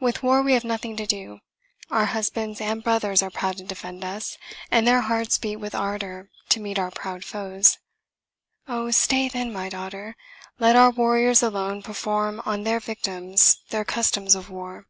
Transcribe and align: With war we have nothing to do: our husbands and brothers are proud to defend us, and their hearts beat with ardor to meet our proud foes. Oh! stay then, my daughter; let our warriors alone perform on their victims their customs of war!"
With 0.00 0.22
war 0.22 0.42
we 0.42 0.52
have 0.52 0.64
nothing 0.64 0.96
to 0.96 1.06
do: 1.06 1.40
our 1.90 2.04
husbands 2.04 2.60
and 2.60 2.84
brothers 2.84 3.22
are 3.22 3.30
proud 3.30 3.56
to 3.56 3.64
defend 3.64 4.04
us, 4.04 4.36
and 4.70 4.86
their 4.86 5.00
hearts 5.00 5.38
beat 5.38 5.56
with 5.56 5.74
ardor 5.74 6.28
to 6.50 6.60
meet 6.60 6.78
our 6.78 6.90
proud 6.90 7.24
foes. 7.24 7.78
Oh! 8.68 8.90
stay 8.90 9.30
then, 9.30 9.50
my 9.50 9.70
daughter; 9.70 10.14
let 10.58 10.76
our 10.76 10.90
warriors 10.90 11.42
alone 11.42 11.80
perform 11.80 12.42
on 12.44 12.64
their 12.64 12.80
victims 12.80 13.62
their 13.70 13.86
customs 13.86 14.34
of 14.34 14.50
war!" 14.50 14.88